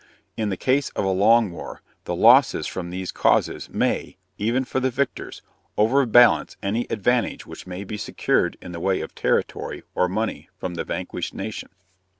[0.35, 4.79] In the case of a long war, the losses from these causes may, even for
[4.79, 5.43] the victors,
[5.77, 10.73] overbalance any advantage which may be secured in the way of territory or money from
[10.73, 11.69] the vanquished nation.